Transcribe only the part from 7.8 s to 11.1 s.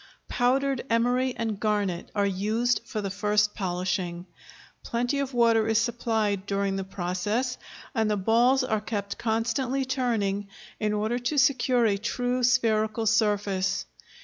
and the balls are kept constantly turning, in